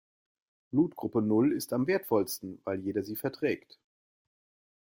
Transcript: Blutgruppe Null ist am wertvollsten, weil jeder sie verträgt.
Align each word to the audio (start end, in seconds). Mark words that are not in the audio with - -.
Blutgruppe 0.71 1.21
Null 1.21 1.51
ist 1.53 1.73
am 1.73 1.85
wertvollsten, 1.85 2.59
weil 2.63 2.79
jeder 2.79 3.03
sie 3.03 3.15
verträgt. 3.15 3.77